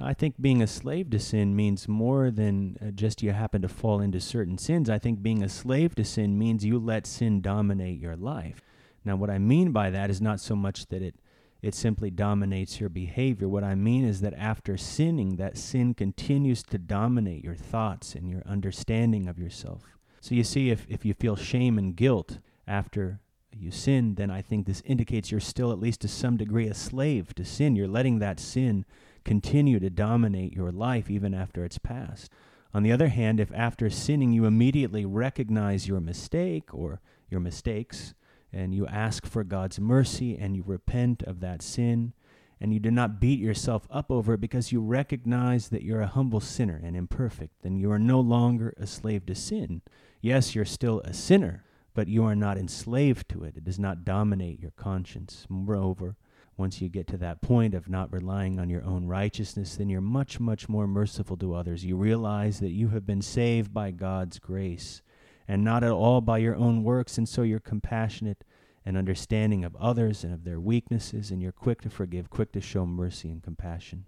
I 0.00 0.14
think 0.14 0.40
being 0.40 0.62
a 0.62 0.68
slave 0.68 1.10
to 1.10 1.18
sin 1.18 1.56
means 1.56 1.88
more 1.88 2.30
than 2.30 2.76
uh, 2.80 2.90
just 2.92 3.20
you 3.20 3.32
happen 3.32 3.62
to 3.62 3.68
fall 3.68 4.00
into 4.00 4.20
certain 4.20 4.56
sins. 4.56 4.88
I 4.88 4.98
think 4.98 5.22
being 5.22 5.42
a 5.42 5.48
slave 5.48 5.96
to 5.96 6.04
sin 6.04 6.38
means 6.38 6.64
you 6.64 6.78
let 6.78 7.06
sin 7.06 7.40
dominate 7.40 7.98
your 7.98 8.14
life. 8.14 8.62
Now, 9.04 9.16
what 9.16 9.30
I 9.30 9.38
mean 9.38 9.72
by 9.72 9.90
that 9.90 10.10
is 10.10 10.20
not 10.20 10.40
so 10.40 10.54
much 10.54 10.86
that 10.86 11.02
it 11.02 11.16
it 11.60 11.74
simply 11.74 12.10
dominates 12.10 12.78
your 12.78 12.88
behavior. 12.88 13.48
What 13.48 13.64
I 13.64 13.74
mean 13.74 14.04
is 14.04 14.20
that 14.20 14.34
after 14.34 14.76
sinning, 14.76 15.36
that 15.36 15.58
sin 15.58 15.94
continues 15.94 16.62
to 16.64 16.78
dominate 16.78 17.42
your 17.42 17.56
thoughts 17.56 18.14
and 18.14 18.30
your 18.30 18.42
understanding 18.46 19.28
of 19.28 19.38
yourself. 19.38 19.82
So 20.20 20.34
you 20.34 20.44
see, 20.44 20.70
if, 20.70 20.86
if 20.88 21.04
you 21.04 21.14
feel 21.14 21.36
shame 21.36 21.78
and 21.78 21.96
guilt 21.96 22.38
after 22.66 23.20
you 23.52 23.70
sin, 23.70 24.14
then 24.14 24.30
I 24.30 24.42
think 24.42 24.66
this 24.66 24.82
indicates 24.84 25.30
you're 25.30 25.40
still, 25.40 25.72
at 25.72 25.80
least 25.80 26.00
to 26.02 26.08
some 26.08 26.36
degree, 26.36 26.68
a 26.68 26.74
slave 26.74 27.34
to 27.34 27.44
sin. 27.44 27.74
You're 27.74 27.88
letting 27.88 28.18
that 28.18 28.38
sin 28.38 28.84
continue 29.24 29.80
to 29.80 29.90
dominate 29.90 30.52
your 30.52 30.70
life 30.70 31.10
even 31.10 31.34
after 31.34 31.64
it's 31.64 31.78
past. 31.78 32.30
On 32.72 32.82
the 32.82 32.92
other 32.92 33.08
hand, 33.08 33.40
if 33.40 33.52
after 33.52 33.90
sinning 33.90 34.32
you 34.32 34.44
immediately 34.44 35.04
recognize 35.04 35.88
your 35.88 36.00
mistake 36.00 36.72
or 36.72 37.00
your 37.30 37.40
mistakes, 37.40 38.14
and 38.52 38.74
you 38.74 38.86
ask 38.86 39.26
for 39.26 39.44
God's 39.44 39.78
mercy 39.78 40.36
and 40.36 40.56
you 40.56 40.62
repent 40.66 41.22
of 41.22 41.40
that 41.40 41.62
sin, 41.62 42.12
and 42.60 42.72
you 42.72 42.80
do 42.80 42.90
not 42.90 43.20
beat 43.20 43.38
yourself 43.38 43.86
up 43.90 44.10
over 44.10 44.34
it 44.34 44.40
because 44.40 44.72
you 44.72 44.80
recognize 44.80 45.68
that 45.68 45.82
you're 45.82 46.00
a 46.00 46.06
humble 46.06 46.40
sinner 46.40 46.80
and 46.82 46.96
imperfect, 46.96 47.62
then 47.62 47.76
you 47.76 47.90
are 47.90 47.98
no 47.98 48.20
longer 48.20 48.74
a 48.76 48.86
slave 48.86 49.26
to 49.26 49.34
sin. 49.34 49.82
Yes, 50.20 50.54
you're 50.54 50.64
still 50.64 51.00
a 51.00 51.12
sinner, 51.12 51.64
but 51.94 52.08
you 52.08 52.24
are 52.24 52.34
not 52.34 52.58
enslaved 52.58 53.28
to 53.28 53.44
it. 53.44 53.56
It 53.56 53.64
does 53.64 53.78
not 53.78 54.04
dominate 54.04 54.60
your 54.60 54.72
conscience. 54.72 55.46
Moreover, 55.48 56.16
once 56.56 56.80
you 56.80 56.88
get 56.88 57.06
to 57.06 57.16
that 57.18 57.40
point 57.40 57.72
of 57.72 57.88
not 57.88 58.12
relying 58.12 58.58
on 58.58 58.68
your 58.68 58.84
own 58.84 59.06
righteousness, 59.06 59.76
then 59.76 59.88
you're 59.88 60.00
much, 60.00 60.40
much 60.40 60.68
more 60.68 60.88
merciful 60.88 61.36
to 61.36 61.54
others. 61.54 61.84
You 61.84 61.96
realize 61.96 62.58
that 62.58 62.72
you 62.72 62.88
have 62.88 63.06
been 63.06 63.22
saved 63.22 63.72
by 63.72 63.92
God's 63.92 64.40
grace 64.40 65.00
and 65.48 65.64
not 65.64 65.82
at 65.82 65.90
all 65.90 66.20
by 66.20 66.38
your 66.38 66.54
own 66.54 66.84
works, 66.84 67.18
and 67.18 67.28
so 67.28 67.42
you're 67.42 67.58
compassionate 67.58 68.44
and 68.84 68.96
understanding 68.96 69.64
of 69.64 69.74
others 69.76 70.22
and 70.22 70.32
of 70.32 70.44
their 70.44 70.60
weaknesses, 70.60 71.30
and 71.30 71.42
you're 71.42 71.52
quick 71.52 71.80
to 71.80 71.90
forgive, 71.90 72.30
quick 72.30 72.52
to 72.52 72.60
show 72.60 72.86
mercy 72.86 73.30
and 73.30 73.42
compassion. 73.42 74.04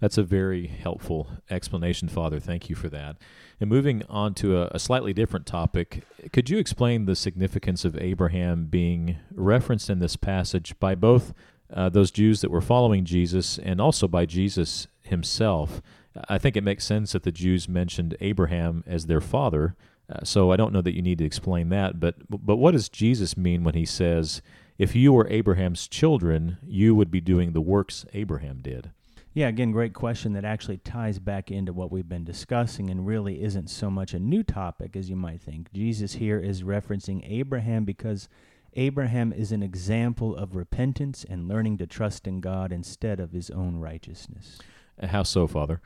That's 0.00 0.18
a 0.18 0.24
very 0.24 0.66
helpful 0.66 1.28
explanation, 1.48 2.08
Father. 2.08 2.40
Thank 2.40 2.68
you 2.68 2.74
for 2.74 2.88
that. 2.88 3.18
And 3.60 3.70
moving 3.70 4.02
on 4.08 4.34
to 4.34 4.58
a, 4.58 4.66
a, 4.72 4.80
slightly 4.80 5.12
different 5.12 5.46
topic, 5.46 6.02
could 6.32 6.50
you 6.50 6.58
explain 6.58 7.04
the 7.04 7.14
significance 7.14 7.84
of 7.84 7.96
Abraham 7.96 8.66
being 8.66 9.18
referenced 9.32 9.88
in 9.88 10.00
this 10.00 10.16
passage 10.16 10.74
by 10.80 10.96
both 10.96 11.32
uh, 11.72 11.88
those 11.88 12.10
Jews 12.10 12.40
that 12.40 12.50
were 12.50 12.60
following 12.60 13.04
Jesus 13.04 13.58
and 13.58 13.80
also 13.80 14.06
by 14.06 14.26
Jesus 14.26 14.86
himself. 15.02 15.80
I 16.28 16.38
think 16.38 16.56
it 16.56 16.64
makes 16.64 16.84
sense 16.84 17.12
that 17.12 17.22
the 17.22 17.32
Jews 17.32 17.68
mentioned 17.68 18.16
Abraham 18.20 18.84
as 18.86 19.06
their 19.06 19.20
father. 19.20 19.74
Uh, 20.10 20.24
so 20.24 20.50
I 20.52 20.56
don't 20.56 20.72
know 20.72 20.82
that 20.82 20.94
you 20.94 21.02
need 21.02 21.18
to 21.18 21.24
explain 21.24 21.68
that, 21.70 22.00
but 22.00 22.16
but 22.28 22.56
what 22.56 22.72
does 22.72 22.88
Jesus 22.88 23.36
mean 23.36 23.64
when 23.64 23.74
he 23.74 23.86
says, 23.86 24.42
"If 24.78 24.94
you 24.94 25.12
were 25.12 25.28
Abraham's 25.28 25.88
children, 25.88 26.58
you 26.66 26.94
would 26.94 27.10
be 27.10 27.20
doing 27.20 27.52
the 27.52 27.60
works 27.60 28.04
Abraham 28.12 28.60
did"? 28.60 28.90
Yeah, 29.34 29.48
again, 29.48 29.72
great 29.72 29.94
question 29.94 30.34
that 30.34 30.44
actually 30.44 30.76
ties 30.78 31.18
back 31.18 31.50
into 31.50 31.72
what 31.72 31.90
we've 31.90 32.08
been 32.08 32.24
discussing 32.24 32.90
and 32.90 33.06
really 33.06 33.42
isn't 33.42 33.70
so 33.70 33.90
much 33.90 34.12
a 34.12 34.18
new 34.18 34.42
topic 34.42 34.94
as 34.94 35.08
you 35.08 35.16
might 35.16 35.40
think. 35.40 35.72
Jesus 35.72 36.14
here 36.14 36.38
is 36.38 36.62
referencing 36.62 37.22
Abraham 37.26 37.84
because 37.84 38.28
Abraham 38.74 39.32
is 39.32 39.50
an 39.50 39.62
example 39.62 40.36
of 40.36 40.54
repentance 40.54 41.24
and 41.28 41.48
learning 41.48 41.78
to 41.78 41.86
trust 41.86 42.26
in 42.26 42.40
God 42.40 42.72
instead 42.72 43.20
of 43.20 43.32
his 43.32 43.50
own 43.50 43.76
righteousness. 43.76 44.58
Uh, 45.00 45.06
how 45.06 45.22
so, 45.22 45.46
Father? 45.46 45.80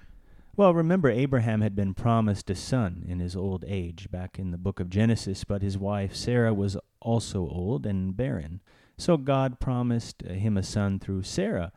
Well, 0.56 0.72
remember, 0.72 1.10
Abraham 1.10 1.60
had 1.60 1.76
been 1.76 1.92
promised 1.92 2.48
a 2.48 2.54
son 2.54 3.04
in 3.06 3.18
his 3.18 3.36
old 3.36 3.62
age 3.68 4.10
back 4.10 4.38
in 4.38 4.52
the 4.52 4.56
book 4.56 4.80
of 4.80 4.88
Genesis, 4.88 5.44
but 5.44 5.60
his 5.60 5.76
wife 5.76 6.14
Sarah 6.14 6.54
was 6.54 6.78
also 6.98 7.40
old 7.40 7.84
and 7.84 8.16
barren. 8.16 8.62
So 8.96 9.18
God 9.18 9.60
promised 9.60 10.22
him 10.22 10.56
a 10.56 10.62
son 10.62 10.98
through 10.98 11.24
Sarah. 11.24 11.72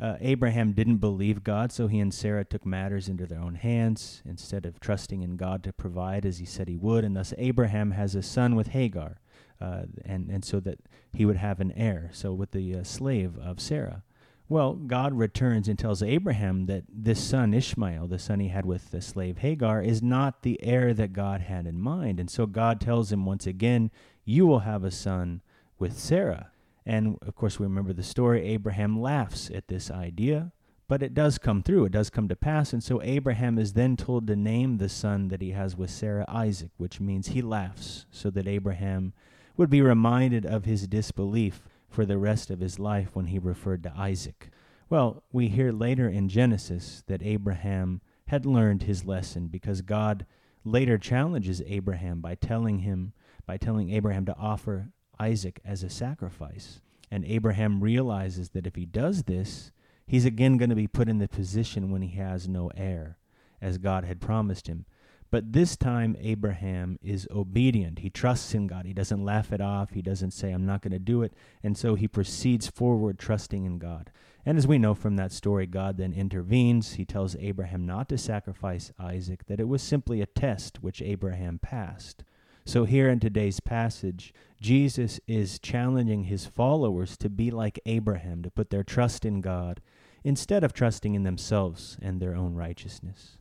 Uh, 0.00 0.16
Abraham 0.20 0.72
didn't 0.72 0.96
believe 0.96 1.44
God, 1.44 1.70
so 1.70 1.86
he 1.86 2.00
and 2.00 2.12
Sarah 2.12 2.44
took 2.44 2.66
matters 2.66 3.08
into 3.08 3.24
their 3.24 3.40
own 3.40 3.54
hands 3.54 4.20
instead 4.24 4.66
of 4.66 4.80
trusting 4.80 5.22
in 5.22 5.36
God 5.36 5.62
to 5.62 5.72
provide 5.72 6.26
as 6.26 6.38
he 6.38 6.44
said 6.44 6.66
he 6.66 6.76
would, 6.76 7.04
and 7.04 7.14
thus 7.14 7.32
Abraham 7.38 7.92
has 7.92 8.16
a 8.16 8.22
son 8.22 8.56
with 8.56 8.68
Hagar 8.68 9.20
uh, 9.60 9.82
and 10.04 10.28
and 10.28 10.44
so 10.44 10.58
that 10.58 10.80
he 11.12 11.24
would 11.24 11.36
have 11.36 11.60
an 11.60 11.70
heir. 11.76 12.10
So 12.12 12.32
with 12.32 12.50
the 12.50 12.74
uh, 12.74 12.82
slave 12.82 13.38
of 13.38 13.60
Sarah. 13.60 14.02
Well, 14.48 14.74
God 14.74 15.14
returns 15.14 15.68
and 15.68 15.78
tells 15.78 16.02
Abraham 16.02 16.66
that 16.66 16.84
this 16.88 17.22
son, 17.22 17.54
Ishmael, 17.54 18.08
the 18.08 18.18
son 18.18 18.40
he 18.40 18.48
had 18.48 18.66
with 18.66 18.90
the 18.90 19.00
slave 19.00 19.38
Hagar, 19.38 19.80
is 19.80 20.02
not 20.02 20.42
the 20.42 20.62
heir 20.62 20.92
that 20.92 21.14
God 21.14 21.40
had 21.40 21.66
in 21.66 21.80
mind. 21.80 22.20
And 22.20 22.30
so 22.30 22.44
God 22.46 22.80
tells 22.80 23.10
him 23.10 23.24
once 23.24 23.46
again, 23.46 23.90
You 24.24 24.46
will 24.46 24.60
have 24.60 24.84
a 24.84 24.90
son 24.90 25.40
with 25.78 25.98
Sarah. 25.98 26.50
And 26.84 27.18
of 27.26 27.34
course, 27.34 27.58
we 27.58 27.64
remember 27.64 27.94
the 27.94 28.02
story. 28.02 28.42
Abraham 28.48 29.00
laughs 29.00 29.50
at 29.50 29.68
this 29.68 29.90
idea, 29.90 30.52
but 30.88 31.02
it 31.02 31.14
does 31.14 31.38
come 31.38 31.62
through. 31.62 31.86
It 31.86 31.92
does 31.92 32.10
come 32.10 32.28
to 32.28 32.36
pass. 32.36 32.74
And 32.74 32.84
so 32.84 33.00
Abraham 33.02 33.58
is 33.58 33.72
then 33.72 33.96
told 33.96 34.26
to 34.26 34.36
name 34.36 34.76
the 34.76 34.90
son 34.90 35.28
that 35.28 35.40
he 35.40 35.52
has 35.52 35.74
with 35.74 35.90
Sarah 35.90 36.26
Isaac, 36.28 36.70
which 36.76 37.00
means 37.00 37.28
he 37.28 37.40
laughs, 37.40 38.04
so 38.10 38.28
that 38.28 38.46
Abraham 38.46 39.14
would 39.56 39.70
be 39.70 39.80
reminded 39.80 40.44
of 40.44 40.66
his 40.66 40.86
disbelief 40.86 41.62
for 41.94 42.04
the 42.04 42.18
rest 42.18 42.50
of 42.50 42.58
his 42.58 42.78
life 42.80 43.10
when 43.14 43.26
he 43.26 43.38
referred 43.38 43.84
to 43.84 43.92
Isaac. 43.96 44.50
Well, 44.90 45.22
we 45.32 45.48
hear 45.48 45.70
later 45.70 46.08
in 46.08 46.28
Genesis 46.28 47.04
that 47.06 47.22
Abraham 47.22 48.00
had 48.26 48.44
learned 48.44 48.82
his 48.82 49.04
lesson 49.04 49.46
because 49.46 49.80
God 49.80 50.26
later 50.64 50.98
challenges 50.98 51.62
Abraham 51.66 52.20
by 52.20 52.34
telling 52.34 52.80
him 52.80 53.12
by 53.46 53.58
telling 53.58 53.90
Abraham 53.90 54.24
to 54.26 54.36
offer 54.36 54.90
Isaac 55.20 55.60
as 55.64 55.82
a 55.82 55.90
sacrifice. 55.90 56.80
And 57.10 57.24
Abraham 57.26 57.80
realizes 57.80 58.50
that 58.50 58.66
if 58.66 58.74
he 58.74 58.86
does 58.86 59.24
this, 59.24 59.70
he's 60.06 60.24
again 60.24 60.56
going 60.56 60.70
to 60.70 60.76
be 60.76 60.88
put 60.88 61.08
in 61.08 61.18
the 61.18 61.28
position 61.28 61.90
when 61.90 62.02
he 62.02 62.16
has 62.16 62.48
no 62.48 62.70
heir, 62.74 63.18
as 63.60 63.78
God 63.78 64.04
had 64.04 64.20
promised 64.20 64.66
him. 64.66 64.86
But 65.34 65.52
this 65.52 65.76
time, 65.76 66.16
Abraham 66.20 66.96
is 67.02 67.26
obedient. 67.28 67.98
He 67.98 68.08
trusts 68.08 68.54
in 68.54 68.68
God. 68.68 68.86
He 68.86 68.92
doesn't 68.92 69.24
laugh 69.24 69.52
it 69.52 69.60
off. 69.60 69.90
He 69.90 70.00
doesn't 70.00 70.30
say, 70.30 70.52
I'm 70.52 70.64
not 70.64 70.80
going 70.80 70.92
to 70.92 71.00
do 71.00 71.22
it. 71.22 71.32
And 71.60 71.76
so 71.76 71.96
he 71.96 72.06
proceeds 72.06 72.68
forward, 72.68 73.18
trusting 73.18 73.64
in 73.64 73.78
God. 73.78 74.12
And 74.46 74.56
as 74.56 74.68
we 74.68 74.78
know 74.78 74.94
from 74.94 75.16
that 75.16 75.32
story, 75.32 75.66
God 75.66 75.96
then 75.96 76.12
intervenes. 76.12 76.92
He 76.92 77.04
tells 77.04 77.34
Abraham 77.34 77.84
not 77.84 78.08
to 78.10 78.16
sacrifice 78.16 78.92
Isaac, 78.96 79.46
that 79.46 79.58
it 79.58 79.66
was 79.66 79.82
simply 79.82 80.20
a 80.20 80.26
test 80.26 80.84
which 80.84 81.02
Abraham 81.02 81.58
passed. 81.58 82.22
So, 82.64 82.84
here 82.84 83.08
in 83.10 83.18
today's 83.18 83.58
passage, 83.58 84.32
Jesus 84.60 85.18
is 85.26 85.58
challenging 85.58 86.22
his 86.22 86.46
followers 86.46 87.16
to 87.16 87.28
be 87.28 87.50
like 87.50 87.80
Abraham, 87.86 88.44
to 88.44 88.52
put 88.52 88.70
their 88.70 88.84
trust 88.84 89.24
in 89.24 89.40
God 89.40 89.80
instead 90.22 90.62
of 90.62 90.72
trusting 90.72 91.16
in 91.16 91.24
themselves 91.24 91.98
and 92.00 92.20
their 92.20 92.36
own 92.36 92.54
righteousness. 92.54 93.36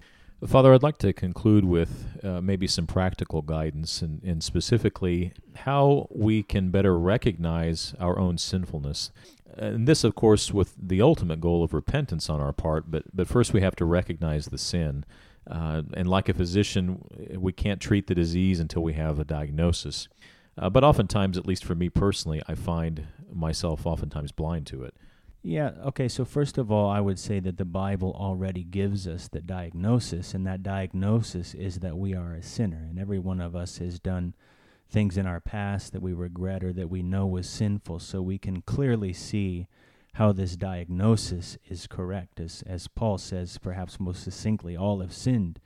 Father, 0.48 0.74
I'd 0.74 0.84
like 0.84 0.98
to 0.98 1.14
conclude 1.14 1.64
with 1.64 2.20
uh, 2.24 2.42
maybe 2.42 2.68
some 2.68 2.86
practical 2.86 3.42
guidance 3.42 4.02
and, 4.02 4.22
and 4.24 4.44
specifically 4.44 5.32
how 5.56 6.08
we 6.10 6.44
can 6.44 6.70
better 6.70 6.98
recognize 6.98 7.94
our 8.00 8.20
own 8.20 8.38
sinfulness. 8.38 9.12
And 9.56 9.88
this, 9.88 10.04
of 10.04 10.16
course, 10.16 10.52
with 10.52 10.74
the 10.78 11.02
ultimate 11.02 11.40
goal 11.40 11.64
of 11.64 11.74
repentance 11.74 12.30
on 12.30 12.42
our 12.42 12.52
part, 12.52 12.92
but, 12.92 13.04
but 13.14 13.28
first 13.28 13.54
we 13.54 13.62
have 13.62 13.76
to 13.78 13.86
recognize 13.86 14.48
the 14.48 14.58
sin. 14.58 15.06
Uh, 15.50 15.84
and 15.94 16.10
like 16.10 16.28
a 16.28 16.34
physician, 16.34 17.06
we 17.38 17.54
can't 17.54 17.80
treat 17.80 18.08
the 18.08 18.16
disease 18.16 18.60
until 18.60 18.82
we 18.82 18.94
have 18.94 19.20
a 19.20 19.26
diagnosis. 19.26 20.08
Uh, 20.58 20.70
but 20.70 20.84
oftentimes, 20.84 21.38
at 21.38 21.48
least 21.48 21.64
for 21.64 21.76
me 21.76 21.90
personally, 21.90 22.42
I 22.48 22.56
find 22.56 23.08
myself 23.32 23.86
oftentimes 23.86 24.32
blind 24.32 24.68
to 24.68 24.84
it. 24.84 24.96
Yeah, 25.46 25.72
okay, 25.88 26.08
so 26.08 26.24
first 26.24 26.58
of 26.58 26.72
all, 26.72 26.90
I 26.90 27.02
would 27.02 27.20
say 27.20 27.42
that 27.42 27.58
the 27.58 27.66
Bible 27.66 28.16
already 28.18 28.64
gives 28.64 29.06
us 29.06 29.28
the 29.28 29.42
diagnosis, 29.42 30.34
and 30.34 30.48
that 30.48 30.64
diagnosis 30.64 31.54
is 31.54 31.80
that 31.80 31.98
we 31.98 32.16
are 32.16 32.34
a 32.34 32.42
sinner, 32.42 32.88
and 32.90 32.98
every 32.98 33.20
one 33.20 33.42
of 33.42 33.54
us 33.54 33.80
has 33.80 34.00
done 34.00 34.36
things 34.90 35.18
in 35.18 35.26
our 35.26 35.42
past 35.42 35.92
that 35.92 36.02
we 36.02 36.14
regret 36.14 36.64
or 36.64 36.72
that 36.72 36.90
we 36.90 37.04
know 37.04 37.28
was 37.28 37.50
sinful, 37.50 38.00
so 38.00 38.22
we 38.22 38.38
can 38.38 38.62
clearly 38.62 39.12
see 39.12 39.68
how 40.14 40.32
this 40.32 40.56
diagnosis 40.56 41.58
is 41.68 41.88
correct. 41.88 42.40
As, 42.40 42.64
as 42.66 42.88
Paul 42.88 43.18
says, 43.18 43.58
perhaps 43.58 44.00
most 44.00 44.24
succinctly, 44.24 44.78
all 44.78 45.02
have 45.02 45.12
sinned 45.12 45.60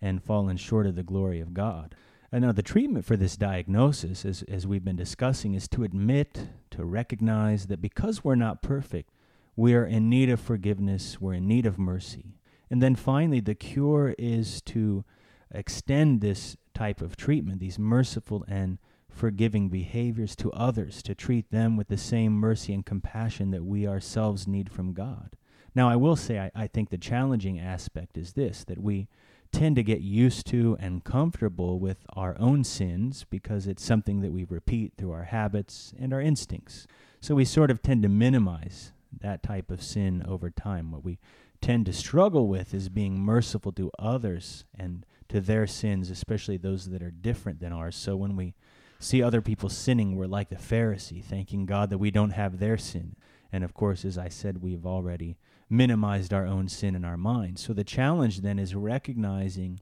and 0.00 0.22
fallen 0.22 0.56
short 0.56 0.86
of 0.86 0.94
the 0.94 1.02
glory 1.02 1.40
of 1.40 1.52
God. 1.52 1.94
And 2.32 2.44
now, 2.44 2.52
the 2.52 2.62
treatment 2.62 3.04
for 3.04 3.16
this 3.16 3.36
diagnosis, 3.36 4.24
as, 4.24 4.42
as 4.44 4.66
we've 4.66 4.84
been 4.84 4.96
discussing, 4.96 5.52
is 5.52 5.68
to 5.68 5.84
admit, 5.84 6.48
to 6.70 6.84
recognize 6.84 7.66
that 7.66 7.82
because 7.82 8.24
we're 8.24 8.34
not 8.34 8.62
perfect, 8.62 9.10
we 9.58 9.74
are 9.74 9.84
in 9.84 10.08
need 10.08 10.30
of 10.30 10.38
forgiveness, 10.38 11.20
we're 11.20 11.34
in 11.34 11.48
need 11.48 11.66
of 11.66 11.80
mercy. 11.80 12.36
And 12.70 12.80
then 12.80 12.94
finally, 12.94 13.40
the 13.40 13.56
cure 13.56 14.14
is 14.16 14.62
to 14.66 15.04
extend 15.50 16.20
this 16.20 16.56
type 16.74 17.00
of 17.00 17.16
treatment, 17.16 17.58
these 17.58 17.76
merciful 17.76 18.44
and 18.46 18.78
forgiving 19.10 19.68
behaviors 19.68 20.36
to 20.36 20.52
others, 20.52 21.02
to 21.02 21.12
treat 21.12 21.50
them 21.50 21.76
with 21.76 21.88
the 21.88 21.96
same 21.96 22.34
mercy 22.34 22.72
and 22.72 22.86
compassion 22.86 23.50
that 23.50 23.64
we 23.64 23.84
ourselves 23.84 24.46
need 24.46 24.70
from 24.70 24.92
God. 24.92 25.34
Now, 25.74 25.88
I 25.88 25.96
will 25.96 26.14
say, 26.14 26.38
I, 26.38 26.52
I 26.54 26.68
think 26.68 26.90
the 26.90 26.96
challenging 26.96 27.58
aspect 27.58 28.16
is 28.16 28.34
this 28.34 28.62
that 28.62 28.80
we 28.80 29.08
tend 29.50 29.74
to 29.74 29.82
get 29.82 30.02
used 30.02 30.46
to 30.46 30.76
and 30.78 31.02
comfortable 31.02 31.80
with 31.80 32.06
our 32.10 32.36
own 32.38 32.62
sins 32.62 33.26
because 33.28 33.66
it's 33.66 33.84
something 33.84 34.20
that 34.20 34.30
we 34.30 34.44
repeat 34.44 34.92
through 34.96 35.10
our 35.10 35.24
habits 35.24 35.92
and 35.98 36.12
our 36.12 36.20
instincts. 36.20 36.86
So 37.20 37.34
we 37.34 37.44
sort 37.44 37.72
of 37.72 37.82
tend 37.82 38.04
to 38.04 38.08
minimize 38.08 38.92
that 39.20 39.42
type 39.42 39.70
of 39.70 39.82
sin 39.82 40.24
over 40.26 40.50
time. 40.50 40.90
What 40.92 41.04
we 41.04 41.18
tend 41.60 41.86
to 41.86 41.92
struggle 41.92 42.46
with 42.48 42.72
is 42.74 42.88
being 42.88 43.20
merciful 43.20 43.72
to 43.72 43.90
others 43.98 44.64
and 44.78 45.04
to 45.28 45.40
their 45.40 45.66
sins, 45.66 46.10
especially 46.10 46.56
those 46.56 46.88
that 46.90 47.02
are 47.02 47.10
different 47.10 47.60
than 47.60 47.72
ours. 47.72 47.96
So 47.96 48.16
when 48.16 48.36
we 48.36 48.54
see 48.98 49.22
other 49.22 49.42
people 49.42 49.68
sinning, 49.68 50.16
we're 50.16 50.26
like 50.26 50.48
the 50.48 50.56
Pharisee, 50.56 51.22
thanking 51.22 51.66
God 51.66 51.90
that 51.90 51.98
we 51.98 52.10
don't 52.10 52.30
have 52.30 52.58
their 52.58 52.78
sin. 52.78 53.16
And 53.52 53.64
of 53.64 53.74
course, 53.74 54.04
as 54.04 54.18
I 54.18 54.28
said, 54.28 54.62
we've 54.62 54.86
already 54.86 55.36
minimized 55.70 56.32
our 56.32 56.46
own 56.46 56.68
sin 56.68 56.94
in 56.94 57.04
our 57.04 57.16
minds. 57.16 57.62
So 57.62 57.72
the 57.72 57.84
challenge 57.84 58.40
then 58.40 58.58
is 58.58 58.74
recognizing 58.74 59.80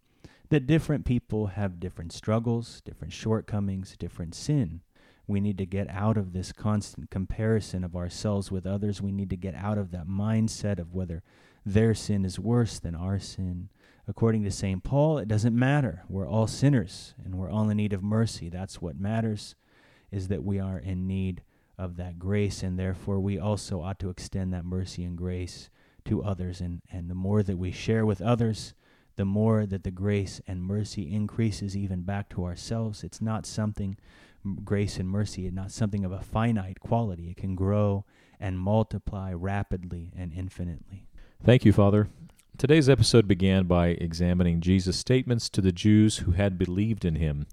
that 0.49 0.67
different 0.67 1.05
people 1.05 1.49
have 1.49 1.81
different 1.81 2.13
struggles, 2.13 2.81
different 2.85 3.13
shortcomings, 3.13 3.97
different 3.97 4.35
sin. 4.35 4.81
We 5.27 5.41
need 5.41 5.59
to 5.59 5.67
get 5.67 5.89
out 5.91 6.17
of 6.17 6.33
this 6.33 6.53
constant 6.53 7.11
comparison 7.11 7.83
of 7.83 7.97
ourselves 7.97 8.51
with 8.51 8.67
others. 8.67 9.03
We 9.03 9.13
need 9.13 9.31
to 9.31 9.37
get 9.37 9.55
out 9.55 9.79
of 9.79 9.91
that 9.91 10.07
mindset 10.07 10.79
of 10.79 10.95
whether 10.95 11.23
their 11.65 11.95
sin 11.95 12.25
is 12.25 12.39
worse 12.39 12.79
than 12.79 12.95
our 12.95 13.19
sin. 13.19 13.69
According 14.09 14.45
to 14.45 14.53
St. 14.53 14.85
Paul, 14.85 15.19
it 15.19 15.27
doesn't 15.27 15.59
matter. 15.59 16.05
We're 16.09 16.29
all 16.29 16.47
sinners 16.47 17.15
and 17.25 17.35
we're 17.35 17.51
all 17.51 17.69
in 17.69 17.77
need 17.77 17.93
of 17.93 18.05
mercy. 18.05 18.49
That's 18.49 18.81
what 18.81 19.01
matters, 19.01 19.57
is 20.13 20.29
that 20.29 20.45
we 20.45 20.61
are 20.61 20.79
in 20.79 21.09
need 21.09 21.43
of 21.79 21.97
that 21.97 22.19
grace, 22.19 22.63
and 22.63 22.79
therefore 22.79 23.21
we 23.21 23.39
also 23.39 23.83
ought 23.83 23.99
to 23.99 24.09
extend 24.09 24.53
that 24.53 24.65
mercy 24.65 25.05
and 25.05 25.19
grace 25.19 25.69
to 26.07 26.23
others. 26.23 26.61
And, 26.61 26.81
and 26.91 27.11
the 27.11 27.15
more 27.15 27.43
that 27.43 27.59
we 27.59 27.71
share 27.73 28.07
with 28.07 28.23
others, 28.23 28.75
the 29.17 29.25
more 29.25 29.67
that 29.67 29.83
the 29.83 29.91
grace 29.91 30.41
and 30.47 30.63
mercy 30.63 31.13
increases 31.13 31.77
even 31.77 32.03
back 32.03 32.29
to 32.31 32.45
ourselves. 32.45 33.03
It's 33.03 33.21
not 33.21 33.47
something 33.47 33.97
grace 34.65 34.99
and 34.99 35.09
mercy 35.09 35.47
is 35.47 35.53
not 35.53 35.71
something 35.71 36.05
of 36.05 36.13
a 36.13 36.21
finite 36.21 36.81
quality. 36.81 37.31
It 37.31 37.37
can 37.37 37.55
grow 37.55 38.05
and 38.39 38.59
multiply 38.59 39.33
rapidly 39.33 40.13
and 40.17 40.33
infinitely. 40.33 41.07
Thank 41.43 41.65
you, 41.65 41.73
Father. 41.73 42.09
Today's 42.59 42.89
episode 42.89 43.29
began 43.29 43.65
by 43.65 43.89
examining 43.89 44.61
Jesus' 44.61 44.97
statements 44.97 45.49
to 45.51 45.61
the 45.61 45.73
Jews 45.73 46.19
who 46.19 46.33
had 46.33 46.59
believed 46.59 47.05
in 47.05 47.17
him. 47.17 47.47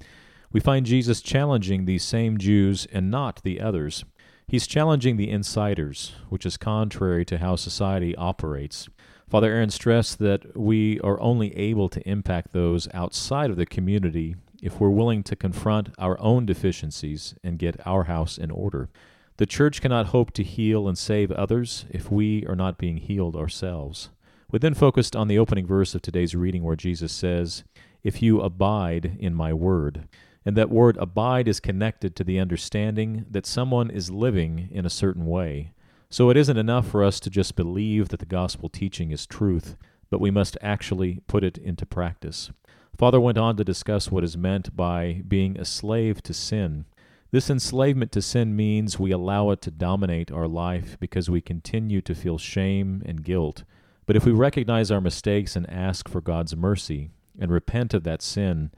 We 0.51 0.59
find 0.59 0.85
Jesus 0.85 1.21
challenging 1.21 1.85
these 1.85 2.03
same 2.03 2.37
Jews 2.37 2.87
and 2.91 3.11
not 3.11 3.41
the 3.43 3.59
others. 3.59 4.05
He's 4.47 4.67
challenging 4.67 5.17
the 5.17 5.29
insiders, 5.29 6.13
which 6.29 6.45
is 6.45 6.57
contrary 6.57 7.25
to 7.25 7.39
how 7.39 7.55
society 7.55 8.15
operates. 8.15 8.87
Father 9.29 9.51
Aaron 9.51 9.71
stressed 9.71 10.19
that 10.19 10.55
we 10.55 10.99
are 10.99 11.19
only 11.19 11.57
able 11.57 11.89
to 11.89 12.07
impact 12.07 12.53
those 12.53 12.87
outside 12.93 13.49
of 13.49 13.57
the 13.57 13.65
community 13.65 14.35
if 14.63 14.79
we're 14.79 14.89
willing 14.89 15.21
to 15.23 15.35
confront 15.35 15.89
our 15.99 16.19
own 16.21 16.45
deficiencies 16.45 17.35
and 17.43 17.59
get 17.59 17.85
our 17.85 18.05
house 18.05 18.37
in 18.37 18.49
order. 18.49 18.89
The 19.37 19.45
church 19.45 19.81
cannot 19.81 20.07
hope 20.07 20.31
to 20.33 20.43
heal 20.43 20.87
and 20.87 20.97
save 20.97 21.31
others 21.31 21.85
if 21.89 22.09
we 22.09 22.45
are 22.45 22.55
not 22.55 22.77
being 22.77 22.97
healed 22.97 23.35
ourselves. 23.35 24.09
We 24.49 24.59
then 24.59 24.73
focused 24.73 25.15
on 25.15 25.27
the 25.27 25.37
opening 25.37 25.67
verse 25.67 25.93
of 25.95 26.01
today's 26.01 26.33
reading 26.33 26.63
where 26.63 26.75
Jesus 26.75 27.11
says, 27.11 27.63
If 28.03 28.21
you 28.21 28.39
abide 28.39 29.17
in 29.19 29.35
my 29.35 29.51
word. 29.51 30.07
And 30.45 30.55
that 30.55 30.69
word 30.69 30.97
abide 30.97 31.47
is 31.47 31.59
connected 31.59 32.15
to 32.15 32.23
the 32.23 32.39
understanding 32.39 33.25
that 33.29 33.45
someone 33.45 33.89
is 33.89 34.11
living 34.11 34.69
in 34.71 34.85
a 34.85 34.89
certain 34.89 35.25
way. 35.25 35.73
So 36.09 36.29
it 36.29 36.37
isn't 36.37 36.57
enough 36.57 36.87
for 36.87 37.03
us 37.03 37.19
to 37.21 37.29
just 37.29 37.55
believe 37.55 38.09
that 38.09 38.19
the 38.19 38.25
gospel 38.25 38.69
teaching 38.69 39.11
is 39.11 39.25
truth, 39.25 39.75
but 40.09 40.21
we 40.21 40.29
must 40.29 40.57
actually 40.61 41.21
put 41.27 41.43
it 41.43 41.57
into 41.57 41.85
practice. 41.85 42.51
Father 42.97 43.19
went 43.19 43.37
on 43.37 43.57
to 43.57 43.63
discuss 43.63 44.11
what 44.11 44.23
is 44.23 44.37
meant 44.37 44.75
by 44.75 45.23
being 45.27 45.57
a 45.57 45.65
slave 45.65 46.21
to 46.23 46.33
sin. 46.33 46.85
This 47.31 47.49
enslavement 47.49 48.11
to 48.11 48.21
sin 48.21 48.55
means 48.55 48.99
we 48.99 49.11
allow 49.11 49.49
it 49.49 49.61
to 49.61 49.71
dominate 49.71 50.31
our 50.31 50.47
life 50.47 50.97
because 50.99 51.29
we 51.29 51.41
continue 51.41 52.01
to 52.01 52.13
feel 52.13 52.37
shame 52.37 53.01
and 53.05 53.23
guilt. 53.23 53.63
But 54.05 54.15
if 54.15 54.25
we 54.25 54.31
recognize 54.31 54.91
our 54.91 55.01
mistakes 55.01 55.55
and 55.55 55.67
ask 55.69 56.07
for 56.07 56.21
God's 56.21 56.55
mercy 56.55 57.09
and 57.39 57.51
repent 57.51 57.95
of 57.95 58.03
that 58.03 58.21
sin, 58.21 58.69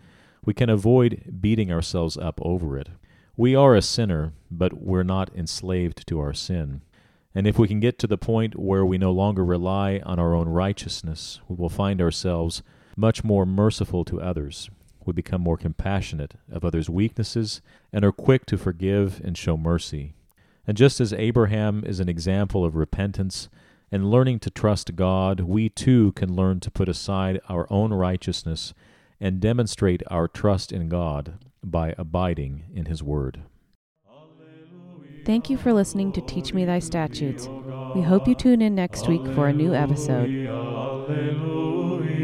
we 0.45 0.53
can 0.53 0.69
avoid 0.69 1.41
beating 1.41 1.71
ourselves 1.71 2.15
up 2.15 2.39
over 2.41 2.77
it. 2.77 2.89
We 3.35 3.55
are 3.55 3.75
a 3.75 3.81
sinner, 3.81 4.31
but 4.49 4.81
we're 4.81 5.03
not 5.03 5.35
enslaved 5.35 6.07
to 6.07 6.19
our 6.21 6.33
sin. 6.33 6.81
And 7.33 7.45
if 7.45 7.59
we 7.59 7.67
can 7.67 7.81
get 7.81 7.99
to 7.99 8.07
the 8.07 8.17
point 8.17 8.57
where 8.57 8.85
we 8.85 8.97
no 8.97 9.11
longer 9.11 9.43
rely 9.43 10.01
on 10.05 10.19
our 10.19 10.33
own 10.33 10.47
righteousness, 10.47 11.41
we 11.49 11.57
will 11.57 11.67
find 11.67 12.01
ourselves 12.01 12.63
much 12.95 13.23
more 13.23 13.45
merciful 13.45 14.05
to 14.05 14.21
others. 14.21 14.69
We 15.05 15.13
become 15.13 15.41
more 15.41 15.57
compassionate 15.57 16.35
of 16.51 16.65
others' 16.65 16.89
weaknesses 16.89 17.61
and 17.93 18.03
are 18.03 18.11
quick 18.11 18.45
to 18.47 18.57
forgive 18.57 19.21
and 19.23 19.37
show 19.37 19.55
mercy. 19.55 20.15
And 20.67 20.75
just 20.75 20.99
as 20.99 21.13
Abraham 21.13 21.83
is 21.85 21.99
an 21.99 22.09
example 22.09 22.65
of 22.65 22.75
repentance 22.75 23.49
and 23.91 24.09
learning 24.09 24.39
to 24.39 24.49
trust 24.49 24.95
God, 24.95 25.41
we 25.41 25.69
too 25.69 26.11
can 26.13 26.35
learn 26.35 26.59
to 26.61 26.71
put 26.71 26.89
aside 26.89 27.39
our 27.47 27.67
own 27.69 27.93
righteousness 27.93 28.73
and 29.19 29.39
demonstrate 29.39 30.01
our 30.09 30.27
trust 30.27 30.71
in 30.71 30.89
God 30.89 31.37
by 31.63 31.93
abiding 31.97 32.63
in 32.73 32.85
His 32.85 33.03
Word. 33.03 33.43
Thank 35.23 35.49
you 35.49 35.57
for 35.57 35.73
listening 35.73 36.11
to 36.13 36.21
Teach 36.21 36.53
Me 36.53 36.65
Thy 36.65 36.79
Statutes. 36.79 37.47
We 37.95 38.01
hope 38.01 38.27
you 38.27 38.35
tune 38.35 38.61
in 38.61 38.75
next 38.75 39.07
week 39.07 39.25
for 39.33 39.47
a 39.47 39.53
new 39.53 39.73
episode. 39.73 40.29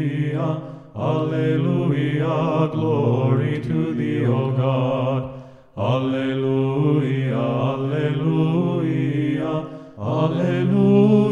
Alleluia, 0.02 0.62
Alleluia, 0.96 2.68
glory 2.72 3.60
to 3.60 3.94
thee, 3.94 4.26
O 4.26 4.50
God. 4.50 5.30
Alleluia, 5.76 7.38
Alleluia, 7.70 9.52
Alleluia, 9.96 11.24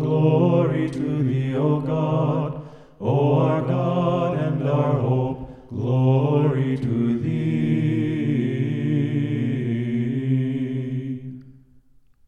glory 0.00 0.90
to 0.90 1.22
thee, 1.22 1.56
O 1.56 1.80
God. 1.80 2.60
O 3.00 3.38
our 3.38 3.62
God 3.62 4.36
and 4.38 4.68
our 4.68 4.98
hope, 5.00 5.70
glory 5.70 6.76
to 6.76 7.18
thee. 7.20 7.75